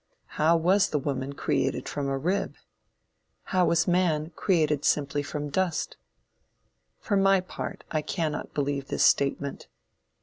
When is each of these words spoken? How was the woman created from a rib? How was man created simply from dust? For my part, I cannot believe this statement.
How 0.41 0.57
was 0.57 0.89
the 0.89 0.97
woman 0.97 1.33
created 1.33 1.87
from 1.87 2.07
a 2.07 2.17
rib? 2.17 2.55
How 3.43 3.67
was 3.67 3.87
man 3.87 4.31
created 4.35 4.83
simply 4.83 5.21
from 5.21 5.49
dust? 5.51 5.95
For 6.97 7.15
my 7.15 7.39
part, 7.39 7.83
I 7.91 8.01
cannot 8.01 8.55
believe 8.55 8.87
this 8.87 9.03
statement. 9.03 9.67